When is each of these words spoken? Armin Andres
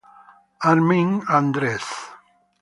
Armin 0.69 1.21
Andres 1.29 1.85